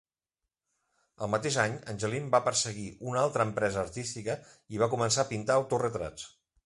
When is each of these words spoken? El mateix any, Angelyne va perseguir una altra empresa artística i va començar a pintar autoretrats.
El 1.25 1.29
mateix 1.33 1.57
any, 1.63 1.75
Angelyne 1.93 2.31
va 2.35 2.41
perseguir 2.47 2.87
una 3.11 3.21
altra 3.25 3.45
empresa 3.51 3.79
artística 3.83 4.37
i 4.77 4.83
va 4.85 4.89
començar 4.95 5.27
a 5.27 5.33
pintar 5.35 5.63
autoretrats. 5.63 6.27